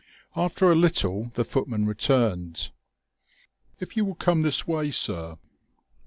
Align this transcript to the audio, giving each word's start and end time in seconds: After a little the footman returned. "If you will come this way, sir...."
After 0.35 0.71
a 0.71 0.75
little 0.75 1.29
the 1.35 1.43
footman 1.43 1.85
returned. 1.85 2.71
"If 3.79 3.95
you 3.95 4.03
will 4.03 4.15
come 4.15 4.41
this 4.41 4.65
way, 4.65 4.89
sir...." 4.89 5.37